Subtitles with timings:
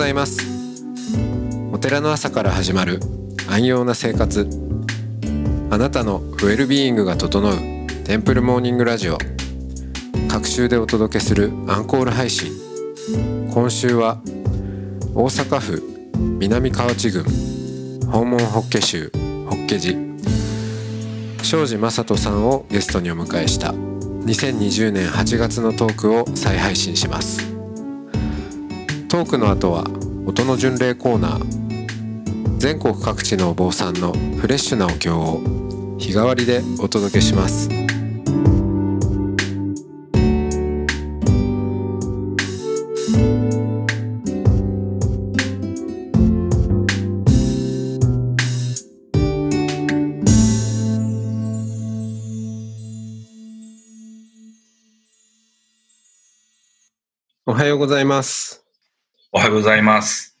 [0.00, 0.38] ございます。
[1.74, 3.00] お寺の朝から始まる
[3.50, 4.48] 安養な生活。
[5.68, 7.54] あなたのウェルビーイングが整う
[8.04, 9.18] テンプルモーニングラジオ。
[10.26, 12.50] 各週でお届けするアンコール配信。
[13.52, 14.22] 今週は
[15.14, 15.82] 大阪府
[16.38, 17.24] 南河内郡
[18.10, 19.12] 訪問法華宗
[19.50, 19.98] 法華寺。
[21.42, 27.49] 庄司正人さんをゲストにお迎えした2020年8月のトークを再配信します。
[29.10, 29.82] トークの後は
[30.24, 32.58] 音の巡礼コーナー。
[32.58, 35.40] 全国各地のお坊さんのフレッシュなお経を
[35.98, 37.68] 日替わりでお届けします。
[57.44, 58.59] おはようございます。
[59.32, 60.36] おはようございます。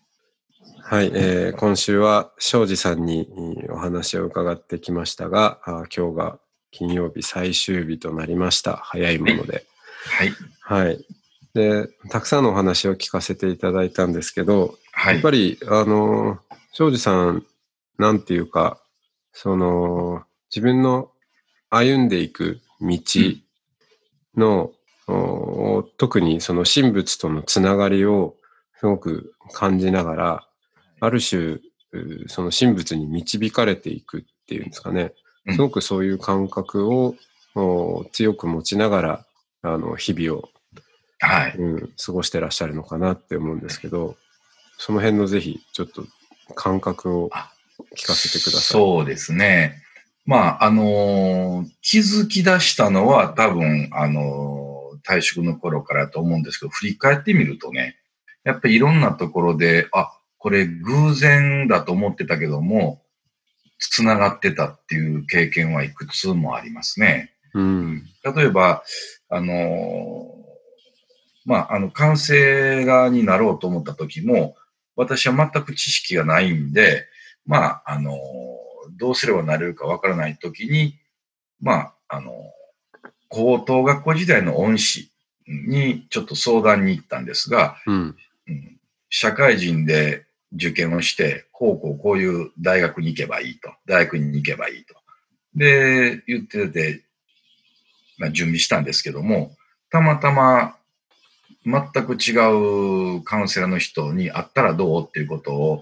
[0.82, 3.28] はい、えー今週は庄司さんに
[3.70, 6.38] お話を伺ってきましたが、あ今日が
[6.72, 8.78] 金曜日最終日となりました。
[8.78, 9.64] 早いもので。
[10.06, 10.32] はい。
[10.62, 11.06] はい。
[11.54, 15.30] で、たくさんのお話を聞かせていただいたんですけど、はいやっぱ。
[15.30, 16.40] り、あの、
[16.72, 17.46] 庄司さん、
[17.96, 18.82] なんていうか、
[19.32, 21.12] その、自分の
[21.68, 22.98] 歩んでいく道
[24.36, 24.72] の、
[25.06, 28.34] お特にその神仏とのつながりを
[28.80, 30.46] すごく感じながら、
[31.00, 31.58] ある種、
[31.92, 35.12] うその神仏に導かれていくっていうんですかね。
[35.46, 37.16] うんすごくそういう感覚を
[37.54, 39.26] お強く持ちながら、
[39.62, 40.50] あの、日々を
[41.20, 41.54] はい。
[41.56, 44.16] うん、過ごしてらっしゃるのかなって思うんですけど、
[44.78, 46.04] その辺のぜひ、ちょっと
[46.54, 47.50] 感覚をあ
[47.96, 48.60] 聞かせてください。
[48.62, 49.82] そうですね。
[50.24, 57.96] まあ、あのー気づき出したのは多分、あのー退職の頃からと思うんですけど、振り返ってみるとね、
[58.44, 63.02] やっぱりいろんなところで、あ、これ偶然だと思ってたけども、
[63.78, 67.32] つながってたっていう経験はいくつもありますね。
[67.54, 68.04] うん。
[68.22, 68.82] 例えば、
[69.28, 70.40] あのー
[71.46, 74.56] まあ、あの、完成画になろうと思った時も、
[74.96, 77.06] 私は全く知識がないんで、
[77.46, 78.16] まあ、あのー
[78.96, 80.98] どうすればなれるかわからない時に、
[81.60, 82.34] まあ、あのー
[83.28, 85.12] 高等学校時代の恩師
[85.46, 88.16] にちょっと相談に行ったんですが、うん。
[89.08, 93.72] 社会人で受験をして、こうこうこういう大学に行けばいいと。
[93.86, 94.94] 大学に行けばいいと。
[95.54, 97.02] で、言ってて、
[98.18, 99.56] まあ、準備したんですけども、
[99.90, 100.76] たまたま
[101.64, 102.32] 全く違
[103.16, 105.80] うカウンセラーの人に会ったらどうっていうことを、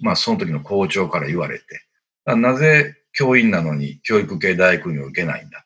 [0.00, 1.64] まあその時の校長から言われて、
[2.26, 5.64] なぜ教員なのに教育系大学院を受けないんだ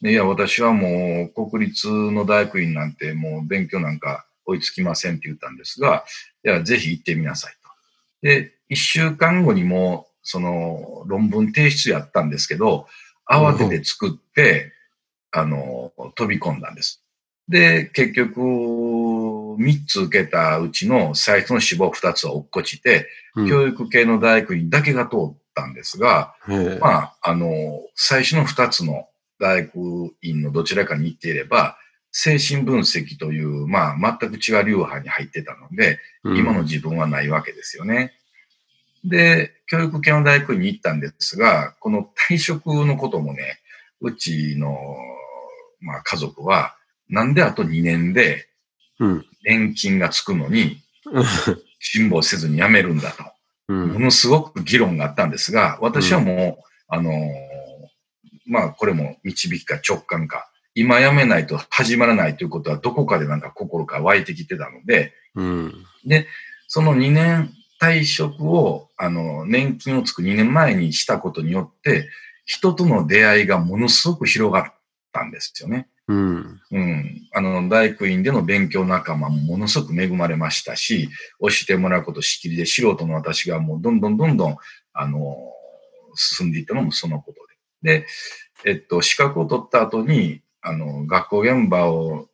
[0.00, 0.08] と。
[0.08, 6.04] いや、私はもう国立の大学院なんてもう勉強なんか追いつきませんって言ったんですが、
[6.44, 7.68] いや、ぜひ行ってみなさいと。
[8.22, 12.86] で、一週間後にも、その論文提出やったんですけど、
[13.30, 14.72] 慌てて作って、
[15.30, 17.02] あの、飛び込んだんです。
[17.48, 26.36] で、結局、3つ受けたうちの最初の志望2つは落っこちて、うん教育系の大学院だけが通ったんですが、
[26.80, 29.08] まあ、あの、最初の2つの
[29.40, 31.76] 大学院のどちらかに行っていれば、
[32.16, 38.14] 精神分析という、まあ、全く違う流派に入ってたので、うん今の自分はないわけですよね。
[39.04, 43.58] で、教育系の大学院に行ったんですが、この退職のこともね、
[44.00, 44.78] うちの、
[45.80, 46.76] まあ、家族は、
[47.10, 48.48] なんであと2年で
[49.00, 49.26] うん。
[49.42, 50.82] 年金がつくのに、
[51.80, 53.24] 辛抱せずに辞めるんだと。
[53.68, 53.92] うん。
[53.94, 57.14] ものすごく議論があったんですが、私はもう、あのー
[58.46, 65.74] まあ、これも導きか直感か、今辞めないと始まらないということはどこかでなんか心から湧いてきてたので、うん。
[66.66, 67.50] その2年
[67.80, 72.08] 退職を、あの、年金をつく2年前にしたことによって、
[72.46, 74.74] 人との出会いがものすごく広がっ
[75.12, 75.88] たんですよね。
[76.08, 76.60] うん。
[76.70, 77.28] うん。
[77.32, 81.08] あの、大学院での勉強仲間もものすごく恵まれましたし、
[81.40, 84.56] 教えてもらうことしきりで素人の私がもうどんどんどんどん、
[84.92, 85.52] あの、
[86.14, 87.40] 進んでいったのもそのこと
[87.82, 88.00] で。
[88.00, 88.06] で、
[88.66, 92.28] えっと、資格を取った後に、あの、学校現場を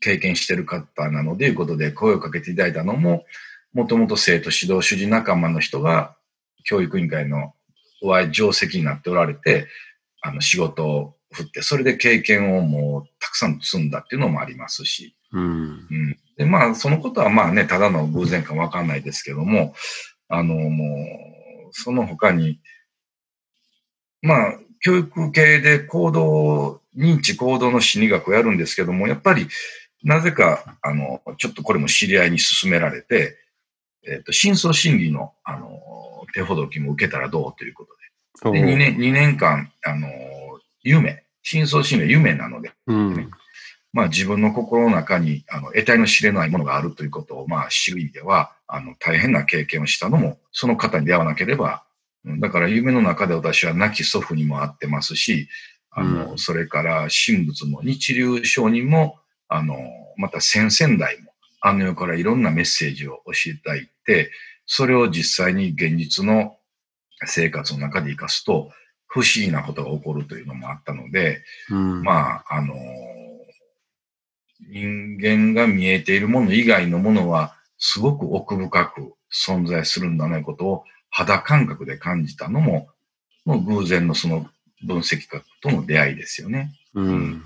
[0.00, 3.24] 経験してる方なので、いうことで声をかけていただいたのも、
[3.74, 6.16] もともと生徒指導主事仲間の人が、
[6.64, 7.52] 教育委員会の
[8.02, 9.68] お会い定石になっておられて、
[10.22, 15.42] あの、仕事を振って、それで経験をもうたくさん積んだっていうのもありますし、うん。
[15.42, 16.18] うん。
[16.38, 19.74] で、まあ、そのことはまあね、ただの偶然かわかんないですけども、
[20.28, 20.84] あの、も
[21.68, 22.60] う、その他に、
[24.22, 29.48] まあ、教育系で行動、認知行動の心理学をやるんですけども、やっぱり、
[30.02, 33.38] なぜか、あの、ちょっとこれも知り合いに勧められて、
[34.06, 35.80] えっ、と、深層心理の、あの、
[36.34, 37.86] 手ほどきも受けたらどうというこ
[38.42, 38.60] とで。
[38.60, 40.08] で、2年、2年間、あの、
[40.82, 43.30] 夢、深層心理は夢なので、うん。
[43.92, 51.84] まあ自分の心の中に、あの、得体の知れないものがあるということを、まあ知る意味では、あの、大変な経験をしたのも、その方に出会わなければ、
[52.24, 55.46] うんだから夢の中で私は亡き祖父にも会ってますし、
[55.94, 59.18] あの、うんそれから神仏も日流商人も、
[59.48, 59.76] あの、
[60.16, 64.32] また先々代も、あの世からいろんなメッセージを教えただいて、
[64.66, 66.56] それを実際に現実の
[67.24, 68.70] 生活の中で生かすと、
[69.06, 72.02] 不思議なことが起こるというのもあったので、うん。
[72.02, 72.74] まあ、あの
[74.68, 82.88] 人間が見えているもの以外のものは、すごく奥深く存在するんだねことを肌感覚で感じたのも、
[83.44, 84.48] もう偶然のその
[84.84, 86.72] 分析学との出会いですよね。
[86.94, 87.44] うん。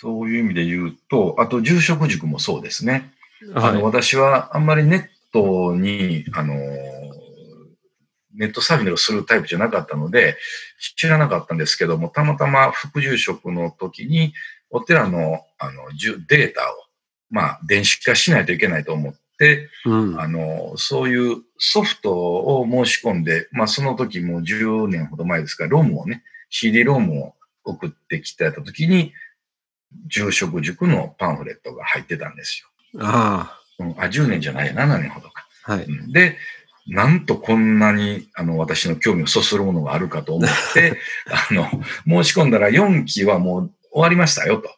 [0.00, 3.12] そういう意味で言うと、あと住職塾もそうですね。
[3.54, 3.82] あの、はい。
[3.82, 6.54] 私はあんまりネットに、あの、
[8.34, 10.36] ネットサーフィンをするタイプじゃなかったので、
[10.96, 14.34] 知らなかったんですけども、たまたま副住職の時に、
[14.70, 15.82] お寺の、あの、
[16.26, 16.74] データを、
[17.30, 19.21] まあ、電子化しないといけないと思って、
[19.84, 20.20] うん。
[20.20, 27.34] あの、そういうソフトを申し込んで、まあ、その時もう10年ほど前ですから、ロムをね、CD ロムを
[27.64, 29.12] 送ってきてた時に、
[30.08, 32.66] 住職塾のパンフレットが入ってたんです
[32.98, 33.86] あよ。
[33.86, 35.46] うん、あ、10年じゃないや、7年ほどか。
[35.64, 35.72] あ。
[35.72, 35.84] はい。
[35.84, 36.36] うんで、
[36.86, 40.98] なんとこんなに、あの、私の興味をそそるものがあるかと思って、
[41.30, 41.70] あの、
[42.24, 44.74] 申し込んだら4期はもう終わりましたよと。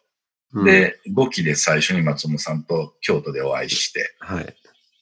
[0.55, 4.55] うん、で、5期で最初に松本さんと京都でお会いして、はい。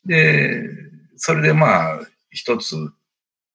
[0.05, 0.67] で、
[1.15, 1.99] それでまあ、
[2.31, 2.75] 一つ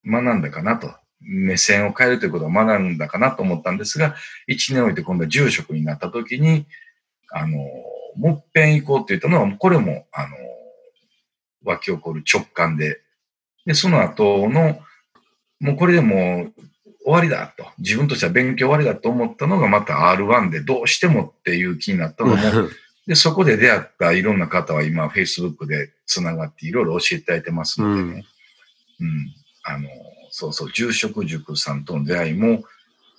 [0.07, 0.91] 学んだかなと。
[1.21, 4.15] 目線を変えるということを学んだかなと思ったんですが、
[4.47, 6.67] 一年置いて今度は住職になった時に、
[7.33, 7.59] あの、
[8.17, 10.37] もっぺん行こうって言ったのは、これも、あの、
[11.65, 13.01] 湧き起こる直感で、
[13.67, 14.81] で、その後の、
[15.61, 16.63] もうこれでもう
[17.09, 22.69] 終わりだと、自分としては勉強終わりだと思ったのがまた R1 でどうしてもっていう気になったのも、
[23.07, 28.27] で、そこで出会ったいろんな方は今、Facebook で繋がっていろいろ教えていただいてますのでね。
[29.01, 29.35] うん。
[29.65, 29.89] あの、
[30.31, 32.63] そうそう、住職塾さんとの出会いも、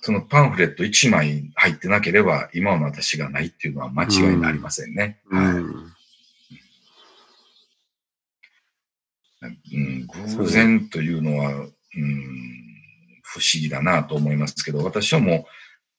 [0.02, 5.18] そのパンフレット1枚入ってなければ、今の私がないっていうのは間違いになりませんね。
[5.32, 5.46] うはい。
[5.46, 5.92] ん。
[9.42, 12.59] うん、偶然というのは、うん、
[13.32, 15.46] 不思議だなと思いますけど、私はも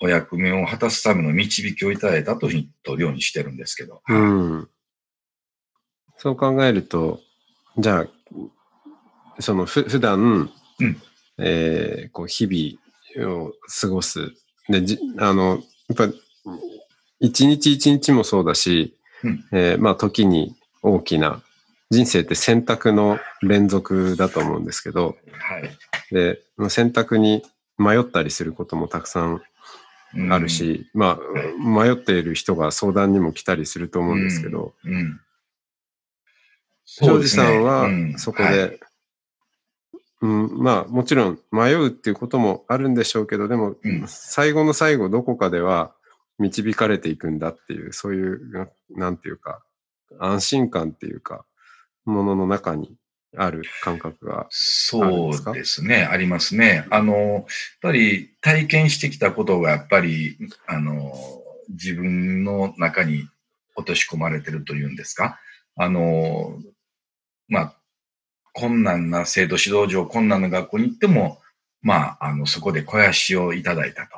[0.02, 2.68] うお役目を果たすための導きをいただいたと取
[2.98, 4.02] るようにしてるんですけど。
[4.08, 4.70] うん。
[6.18, 7.22] そう考えると、
[7.78, 10.20] じゃあ、そのふ普段、
[10.80, 11.02] うん
[11.38, 14.34] えーこう日々を過ごす。
[14.68, 16.14] で、じあの、やっぱ、
[17.20, 21.42] 一日一日もそうだし、うんえーまあ時に大きな、
[21.90, 25.78] 人生って選択の連続だと思うんですけど、はい。
[26.12, 27.44] で、選択に
[27.78, 29.42] 迷ったりすることもたくさん
[30.16, 30.34] うん。
[30.34, 34.94] ある、し、まあ、迷っている人が相談にも来たりすると思うんですけど、うん。
[34.94, 35.22] うん。
[36.86, 38.14] 庄司さんはうん。
[38.18, 38.56] そこはい。
[38.56, 38.80] で、
[40.22, 44.04] うん、まあもちろん迷うっていうこともあるんでしょうけど、でもうん。
[44.08, 45.94] 最後の最後どこかでは
[46.38, 49.64] 導かれていくんだっていう、そういう、ななんていうか、
[50.20, 51.46] 安心感っていうか、
[52.06, 52.96] ものの中に
[53.38, 54.48] ある感覚が。
[54.50, 56.86] そうですね、ありますね。
[56.90, 57.44] あの、やっ
[57.82, 61.14] ぱり体験してきたことがやっぱり、あの、
[61.70, 63.28] 自分の中に
[63.76, 65.40] 落とし込まれてるというんですか？
[65.78, 66.60] あの、
[67.48, 67.78] まあ、
[68.54, 71.40] 困難な制度指導上、困難な学校に行っても、
[71.82, 74.10] まあ、あの、そこで肥やしをいただいたと。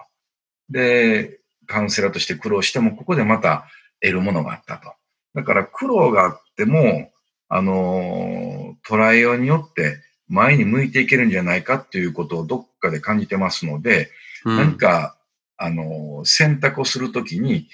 [0.70, 3.68] で、カウンセラーとして苦労しても、ここでまた
[4.02, 4.94] 得るものがあったと。
[5.36, 7.12] だから苦労があっても、
[7.56, 14.10] あの、捉えようによって前に向いていけるんじゃないかっていうことをどっかで感じてますので、
[14.44, 15.16] うん何か、
[15.56, 17.70] あの、選択をするときに、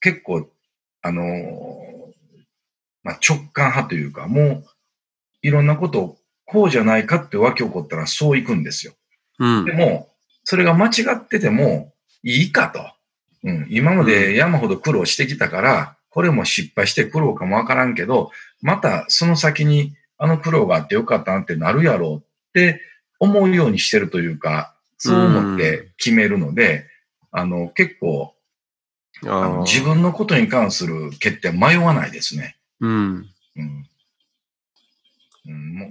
[0.00, 0.48] 結構、
[1.02, 1.22] あの、
[3.02, 4.64] まあ、直感派というか、もう、
[5.42, 8.94] いろんなことをこうじゃないかって湧き起こったらそういくんですよ。
[9.38, 10.08] うんでも、
[10.44, 12.80] それが間違っててもいいかと。
[13.46, 18.30] うん、今まで山ほど苦労してきたから、これも失敗して苦労かもわからんけど、
[18.62, 22.20] またその先にあの苦労があってよかったなってなるやろうっ
[22.52, 22.80] て
[23.18, 26.86] 思うようにしてるというか、そう思って決めるので、
[27.30, 28.34] あの、結構、
[29.64, 32.56] 自分のことに関する決定迷わないですね。
[32.80, 33.26] うん。
[33.56, 33.86] うん。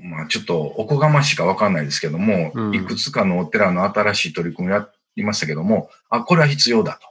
[0.09, 7.07] まあちょっとおこがましいかわかんないですけども、うんいくつかのお寺の新しい取り組みをやりましたけども、あ、これは必要だと。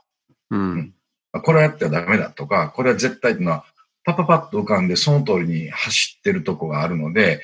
[0.50, 0.94] うん。
[1.32, 3.64] あこれはやってはダメだとか、これは絶対というのは、
[4.04, 7.42] パパパッと浮かんでその通りに走ってるとこがあるので、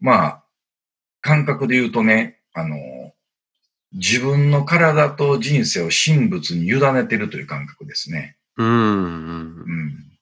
[0.00, 0.44] まあ、
[1.22, 2.76] 感覚で言うとね、あの、
[3.92, 8.36] 自分の体と人生を神仏に委ねてるという感覚ですね。
[8.56, 8.66] うん。
[8.66, 10.14] うんうん。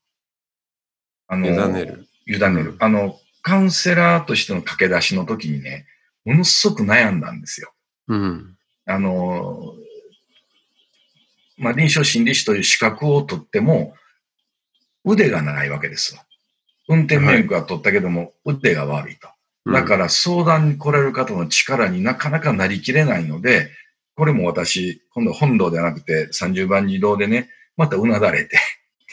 [1.26, 2.06] あの、委ねる。
[2.26, 2.76] 委ねる。
[2.78, 5.86] あの、カウンセラーとしての駆け出しの時にね、
[6.24, 7.72] ものすごく悩んだんですよ。
[8.08, 8.56] うん。
[8.86, 9.74] あの、
[11.56, 13.94] まあ、臨床心理士という資格を取っても、
[15.04, 16.24] 腕がないわけですわ。
[16.88, 19.28] 運転免許は取ったけども、腕が悪いと。
[19.70, 23.70] だから相談に来られる方の力になかなかなりきれないので、
[24.16, 28.58] これも私、今度本堂ではなくて30番自動でね、またうなだれて、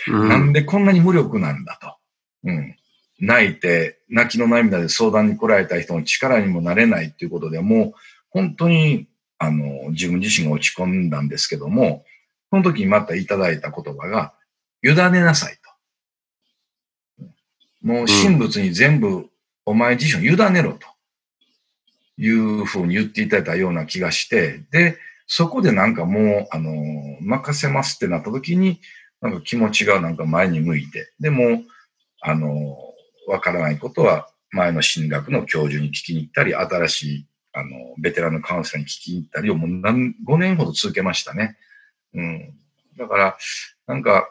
[0.08, 1.96] らなんでこんなに無力なんだと。
[2.44, 2.76] うん。
[3.20, 7.94] 泣いて、泣きの涙で相談に来られた人の力にもなれないっていうことでもう、
[8.30, 12.06] 本当に、あの、自分自身が落ち込んだんですけども、
[12.50, 14.34] その時にまたいただいた言葉が、
[14.84, 15.59] 委ねなさいと。
[17.82, 19.30] もう神仏に全部
[19.66, 20.88] お前自身を委ねろと
[22.18, 26.74] いうふうに言っていただいたような気がして、で、そこでなんかもう、あの、
[27.22, 28.82] 任せますってなった時に、
[29.22, 31.62] なんか気持ちがなんか前に向いて、でも、
[32.22, 32.78] あの、
[33.28, 37.70] わからないことは前の進学の教授に聞きに行ったり、新しい、あの、
[38.00, 41.58] ベテランのカウンセラーに聞きに行ったりをもう何、5年ほど続けましたね。
[42.14, 42.54] うん。
[42.98, 43.38] だから、
[43.88, 44.30] なんか、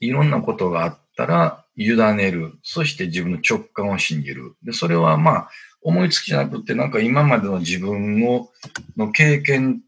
[0.00, 2.58] いろんなことがあったら、委ねる。
[2.62, 4.56] そして自分の直感を信じる。
[4.64, 8.50] で、それはまあ、思いつきじゃなくて、なんか今までの自分を、
[8.96, 9.80] の経験、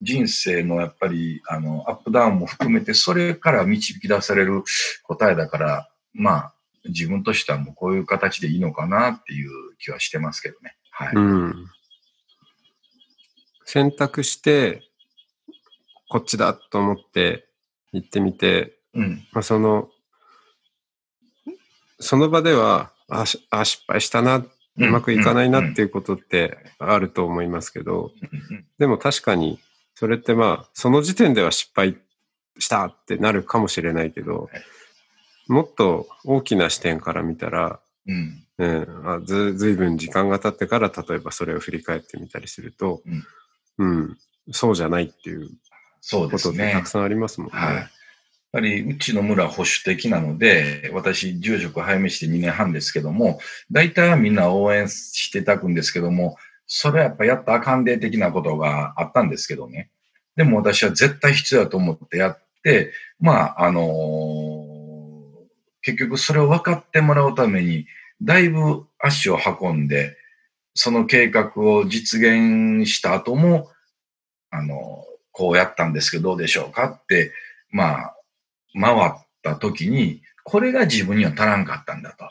[0.00, 4.62] 人生のやっぱり、あの、アップダウンも含めて、それから導き出される
[5.04, 6.54] 答えだから、まあ、
[6.88, 10.76] 自分としてはもうこういう形でいいのかなっていう気はしてますけどね。
[10.90, 11.14] はい。
[11.14, 11.66] うん。
[13.64, 14.82] 選択して、
[16.08, 17.46] こっちだと思って
[17.92, 19.26] 行ってみて、うん。
[19.32, 19.90] まあ、その、
[21.98, 23.44] その場では、あ、失
[23.86, 24.36] 敗したな、
[24.78, 29.58] うまくいかないなっていうことってあると思いますけど、うんうんでも確かに、
[29.94, 31.96] それってまあ、その時点では失敗
[32.58, 34.62] したってなるかもしれないけどはい、
[35.48, 38.42] もっと大きな視点から見たら、うん。
[38.58, 43.02] うん、あずずいぶん時間が経ってから、例えばそれを振り返ってみたりすると、
[43.78, 44.18] うん、
[44.50, 45.50] そうじゃないっていう
[46.10, 46.88] ことってたく。
[46.88, 47.58] さんありますもんね。
[47.58, 47.88] はい。
[48.56, 53.38] やっぱり、うちの村保守的なので、私、住職早めして2年半ですけども、
[53.70, 56.36] 大体はみんな応援してたくんですけども、
[56.66, 59.90] それはやっぱやったあかんで的なことがあったんですけどね。
[60.36, 64.66] でも私は絶対必要だと思ってやって、まあ、あのー
[65.82, 67.86] 結局それを分かってもらうために、
[68.20, 70.16] だいぶ足を運んで、
[70.74, 73.70] その計画を実現した後も、
[74.50, 77.32] あのこうやったんですけどどうでしょうかって、
[77.70, 78.15] まあ、
[78.78, 82.30] 回った時に、これが自分には足らんかったんだと。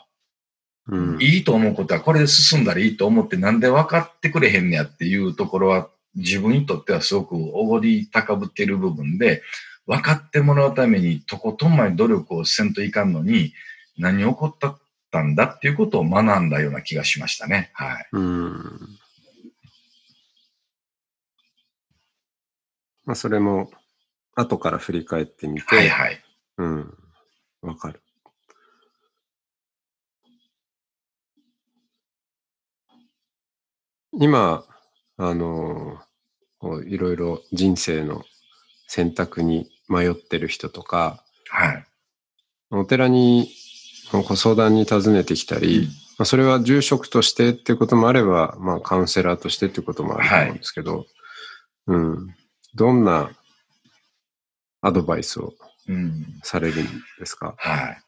[0.88, 9.42] うんいいと思うことはこれで進んだらいいと思ってなんで分かってくれへんねやっていうところは自分にとってはすごくおごり高ぶっている部分で、
[9.86, 13.52] 分かってもらうためにとことんまで努力をせんといかんのに、
[13.98, 14.76] 何起こっ
[15.10, 17.70] たんだっていうことを学んだような気がしましたね。
[17.74, 18.08] はい。
[18.12, 18.62] うん。
[23.04, 23.70] まあ、それも、
[24.34, 26.20] 後から振り返ってみて、はいはい。
[26.58, 26.94] うん。
[27.62, 28.02] わかる。
[34.12, 34.64] 今、
[35.18, 35.98] あの、
[36.58, 38.24] こういろいろ人生の
[38.86, 41.86] 選択に迷ってる人とか、はい。
[42.70, 43.50] お寺に
[44.10, 51.06] ご相談に訪ねてきたり、まあ、それは住職としてっていうこともあれば、まあ、カウンセラーとしてっていうこともあると思うんですけど、
[51.86, 52.34] うん。
[52.74, 53.30] どんな
[54.80, 55.56] アドバイスをうん。
[56.42, 56.86] されるん
[57.18, 57.54] ですか？
[57.58, 58.02] はい。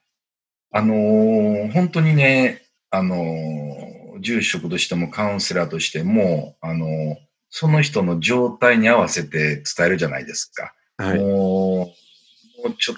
[0.70, 7.16] あのー本当にね、あのー住職としてもカウンセラーとしても、あのー
[7.50, 10.75] その人の状態に合わせて伝えるじゃないですか。
[10.99, 11.18] はい。
[11.18, 12.97] もう、もうちょっ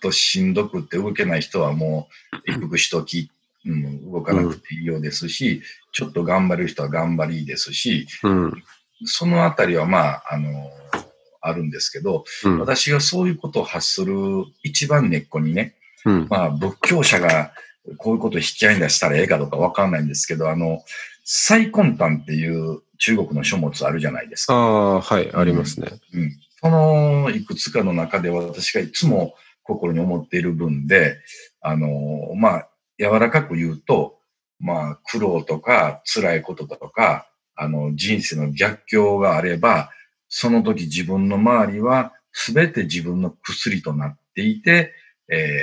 [0.00, 2.08] としんどくって動けない人はも
[2.46, 3.28] う一服しとき、
[3.66, 8.62] うん、動かなくていいようですし、ちょっと頑張る人は頑張りですし、うん。
[9.04, 11.07] そのあたりはまあ、あのー
[11.48, 12.58] あるんですけど、うん。
[12.60, 14.14] 私がそういうことを発する
[14.62, 15.74] 一番根っこにね、
[16.04, 16.26] うん。
[16.28, 17.52] まあ、仏教者が
[17.96, 20.82] こういうことを引き合いに出したらええかどうかわかんないんですけど、あの、
[21.24, 24.54] 最根端っていう中国の書物あるじゃないですか。
[24.54, 25.88] ああ、はい、ありますね。
[26.14, 26.32] うん。
[26.60, 31.18] そのいくつかの中で私がいつも心に思っている分で、
[31.60, 31.88] あの、
[32.36, 34.18] まあ、柔らかく言うと、
[34.58, 39.90] まあ、苦労とか辛いこととか、あの、人生の逆境があれば、
[40.28, 44.92] その時自分の周りは全て自分の薬となっていて、
[45.30, 45.62] え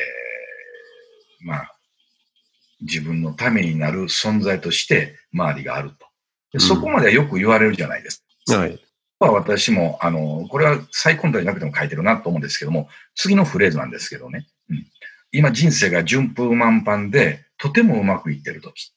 [1.44, 1.76] ーまあ、
[2.82, 6.08] 自分のためになる存在として周りがあると。
[6.54, 8.58] でそこまではよく言われるじゃないですか。
[8.58, 8.80] はい。
[9.20, 14.48] は私も、あの、これは再コントじゃなくても書いてるなと思うんですけども、次のフレーズなんですけどね。
[14.70, 14.86] うん、
[15.32, 18.92] 今人生が順風満帆で、とてもうまくいってる時。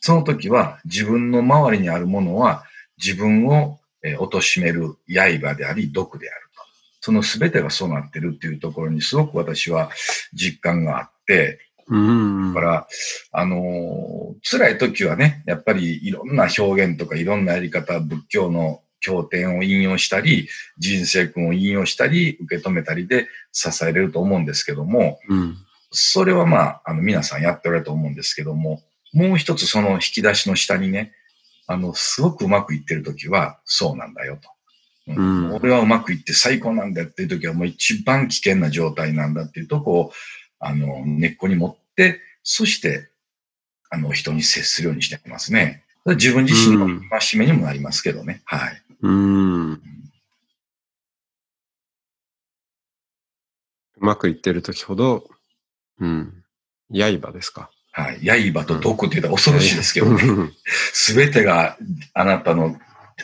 [0.00, 2.64] その時は自分の周りにあるものは
[3.02, 6.62] 自分を、えー、貶める刃であり毒であると。
[7.02, 9.90] その全てがそうなってるっていうところにすごく私は
[10.32, 12.54] 実感があって、うん。
[12.54, 12.86] だから、
[13.32, 25.56] あのー辛い時はね、やっぱりいろんな表現とかいろんなやり方、仏教の経典を引用したり、人生訓を引用したり、受け止めたりで支えれると思うんですけども、うん。
[25.90, 31.12] それはまあ、あの、皆さんやっておられると思うんですけども、もう一つその引き出しの下にね、
[31.70, 34.50] あの、すごくうまくいってる時は、そうなんだよと。
[35.06, 40.12] うんうん俺はうまくいって最高なんだっていう時はもう一番危険な状態なんだっていうとこを、
[40.58, 43.08] あの、根っこに持って、そして、
[43.88, 45.84] あの、人に接するようにしてますね。
[46.06, 48.42] 自分自身のうん戒めにもなりますけどね。
[48.46, 48.82] はい。
[49.02, 49.72] うん。
[49.72, 49.80] う
[54.00, 55.28] まくいってる時ほど、
[56.00, 56.42] うん。
[56.92, 57.70] 刃ですか。
[57.92, 58.52] はい。
[58.52, 60.22] 刃と毒って言ったら恐ろしいですけどね。
[60.24, 60.52] うん
[60.92, 61.76] すべてが
[62.14, 62.76] あなたの、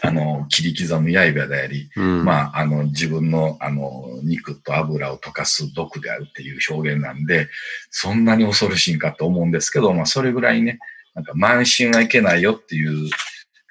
[0.02, 2.25] あの、切り刻む刃であり、うん。
[2.25, 7.49] まあ、あの、自分の、あの、肉と油を溶かす毒であるっていう表現なんで、
[7.90, 10.78] そんなに恐ろしいんかと思うんですけど、まあ、それぐらいね、
[11.14, 13.08] なんか、慢心はいけないよっていう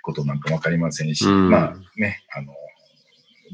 [0.02, 2.54] ことなんかわかりませんし、うんまあ、ね、あの、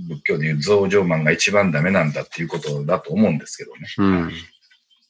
[0.08, 3.80] 仏教でいう増上慢が一番ダメなんだっていうことだと思うんですけどね。
[3.98, 4.32] うん。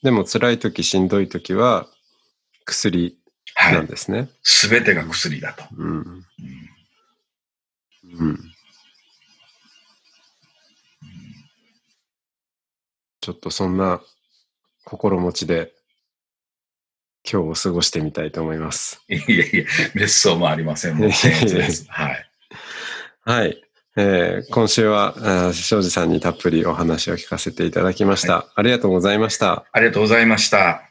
[0.01, 1.87] でも辛い時、しんどい時は、
[2.65, 3.17] 薬
[3.55, 3.73] はい。
[3.73, 4.29] なんですね。
[4.43, 5.63] すべてが薬だと。
[5.77, 5.89] うん。
[5.89, 6.25] うん
[8.19, 8.39] うん。
[13.21, 14.01] ちょっとそんな
[14.83, 15.73] 心持ちで
[17.29, 19.03] 今日を過ごしてみたいと思います。
[19.07, 20.97] いやいや、別荘もありません。
[20.97, 21.09] もう。
[21.89, 22.29] はい。
[23.23, 23.61] はい。
[23.97, 28.47] えー今週は、庄司さんにたっぷりお話を聞かせていただきました。
[28.55, 29.65] ありがとうございました。
[29.71, 30.90] ありがとうございました。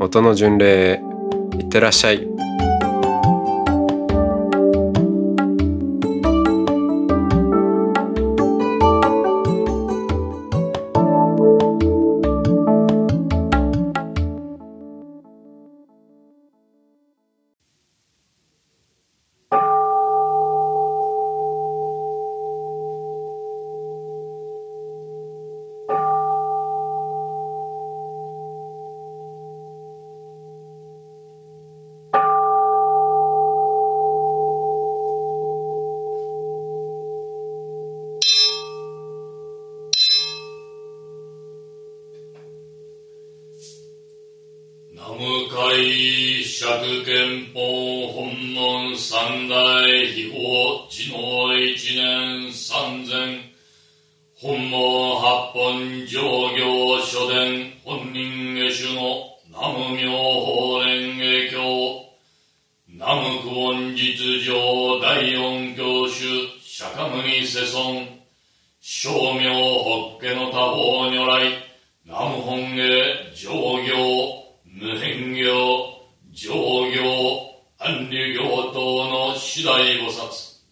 [0.00, 1.02] 音の巡礼
[1.58, 2.37] いってらっしゃい。
[62.90, 66.24] 南無久遠実上第四教主
[66.62, 68.08] 釈迦牟麦世尊、
[68.80, 71.52] 正明法華の多方如来、
[72.06, 75.44] 南無本へ上行、無変行、
[76.32, 80.62] 上行、安流行等の次第菩薩、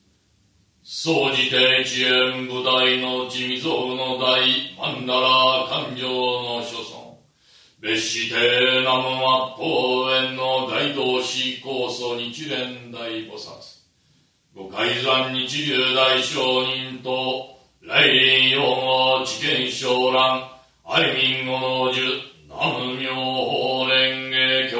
[0.82, 4.40] 総じて遅延部大の地味蔵の大、
[4.78, 6.95] 曼荼羅勘定の諸尊、
[7.78, 8.34] 別して
[8.80, 13.50] 南無末法園の大同志高祖日蓮大菩薩、
[14.54, 20.50] ご海山日流大上人と、来臨用語知見昇蘭、
[20.84, 22.00] 愛民語の樹、
[22.48, 24.76] 南無妙法蓮華経。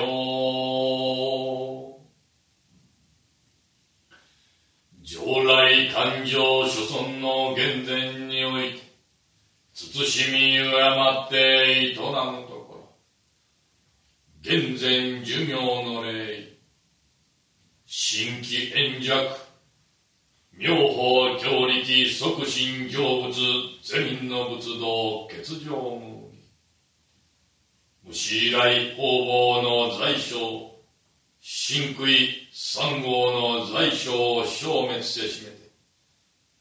[5.02, 8.80] 上来勘定諸尊の現前において、
[9.74, 12.55] 慎み敬って営むと、
[14.48, 16.56] 現前寿命の礼、
[17.84, 19.36] 新規円弱、
[20.52, 23.34] 妙法強力即身成仏
[23.82, 25.98] ゼ民の仏道欠場
[28.04, 30.78] 無虫以来方々の在所
[31.40, 32.06] 真空
[32.52, 35.72] 三号の在所を消滅せしめて。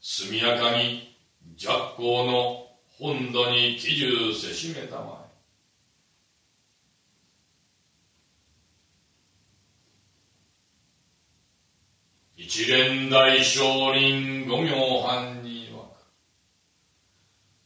[0.02, 1.16] 速やかに
[1.56, 2.68] 弱行の
[2.98, 5.25] 本土に帰住せしめたまえ。
[12.58, 15.78] 一連大少林五行藩に曰く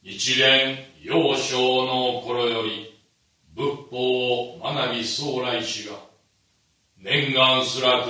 [0.02, 3.00] 一連幼少の頃より
[3.54, 5.94] 仏法を学び総来しが
[6.98, 8.10] 念願すらく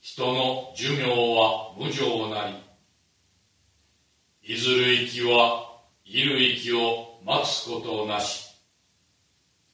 [0.00, 2.54] 人の寿命は無常なり
[4.54, 8.46] いずる息はいる息を待つことなし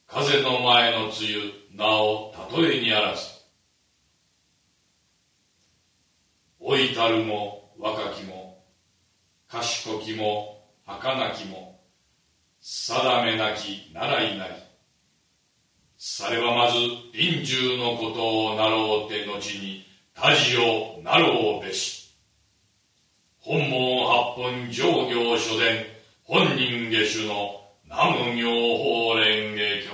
[0.09, 1.15] 風の前の梅
[1.71, 3.40] 雨なお例えにあらず
[6.85, 8.63] いたるも若きも
[9.49, 11.81] 賢きも儚きも
[12.61, 14.55] 定めなき習いなり。
[15.97, 16.79] さればまず
[17.13, 22.15] 臨終のことをなろうて後に他事をなろうべし。
[23.41, 25.87] 本門八本上行書伝
[26.25, 29.90] 本人下手の南無妙法蓮華経。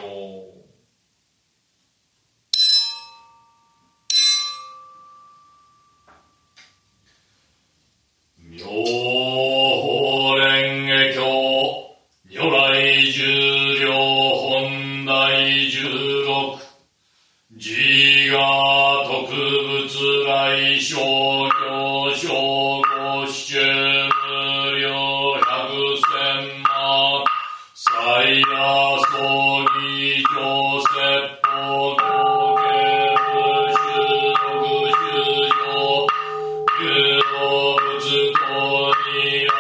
[37.17, 39.56] 有動物等に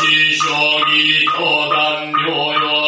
[0.00, 2.79] し将棋と断療養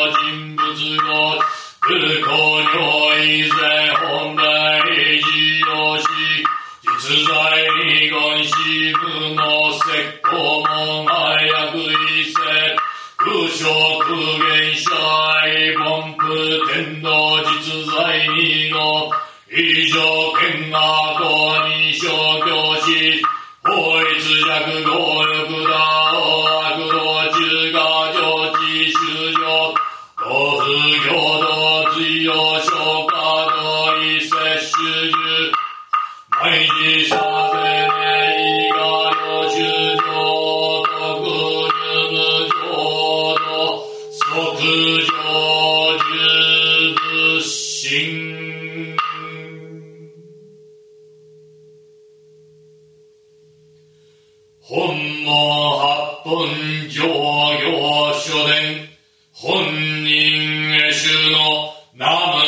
[58.33, 58.88] 書伝
[59.35, 59.62] 本
[60.05, 62.41] 人へ主の名前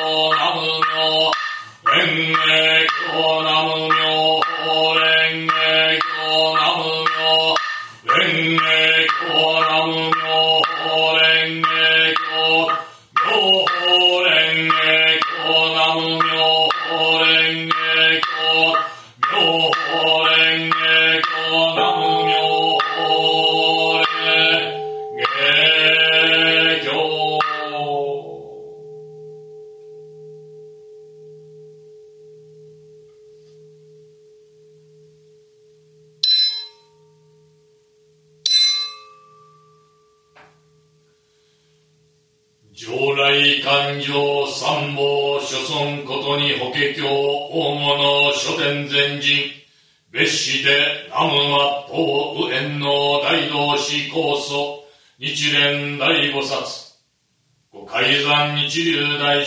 [0.00, 1.30] 南無妙
[1.84, 2.38] 蓮華
[3.12, 4.39] 経南無妙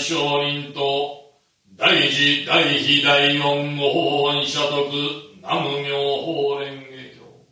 [0.03, 1.31] 流大聖人と
[1.77, 4.91] 大事大悲大恩ご法恩者徳
[5.41, 7.47] 南無妙法蓮華経。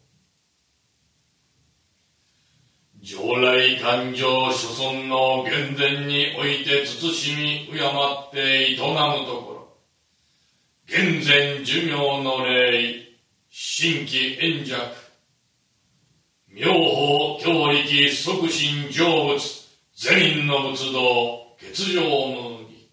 [3.02, 9.78] 上来勘定諸尊の原前において慎み敬って営むところ。
[10.88, 13.18] 現前寿命の礼
[13.50, 14.78] 新規円弱。
[16.50, 19.40] 妙法教力即身成仏
[19.96, 21.41] 善人の仏道。
[21.62, 22.90] 欠場無義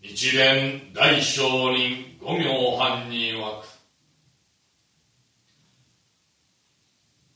[0.00, 3.66] 日蓮大聖人五名藩に枠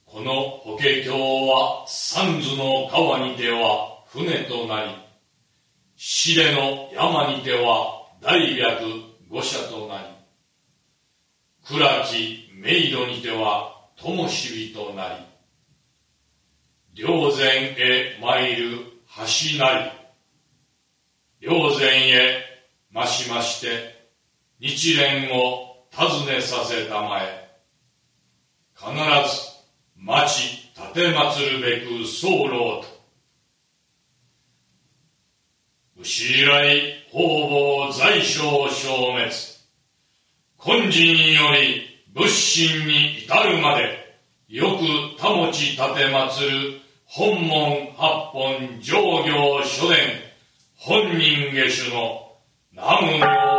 [0.05, 4.91] この法華経は三途の川にては船となり
[5.95, 8.85] 死での山にては大白
[9.29, 10.07] 五社となり
[11.63, 15.28] 暗き冥土にては灯火となり
[16.93, 18.77] 霊前へ参る
[19.15, 19.91] 橋な
[21.39, 21.47] り。
[21.47, 22.43] 霊前へ
[22.93, 24.09] 増しまして
[24.59, 27.49] 日蓮を訪ねさせたまえ。
[28.75, 29.49] 必ず
[29.95, 32.49] 待ち立て祀るべく候
[32.81, 32.99] と。
[36.01, 39.29] 牛来方々在所消滅。
[40.57, 43.98] 根人より仏心に至るまで、
[44.49, 49.97] よく保ち立て祭る本門八本上行書伝
[50.75, 52.31] 本人下手の
[52.71, 53.58] 南無